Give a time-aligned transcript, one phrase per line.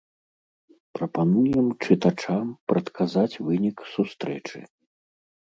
[0.99, 4.59] Прапануем чытачам прадказаць вынік сустрэчы.